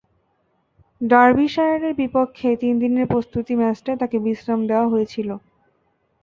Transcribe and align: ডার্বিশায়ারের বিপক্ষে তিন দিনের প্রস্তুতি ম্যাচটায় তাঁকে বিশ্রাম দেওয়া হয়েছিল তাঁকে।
ডার্বিশায়ারের 1.01 1.93
বিপক্ষে 1.93 2.49
তিন 2.61 2.73
দিনের 2.79 3.05
প্রস্তুতি 3.07 3.53
ম্যাচটায় 3.55 3.99
তাঁকে 4.01 4.17
বিশ্রাম 4.19 4.59
দেওয়া 4.67 4.87
হয়েছিল 4.87 5.29
তাঁকে। 5.31 5.47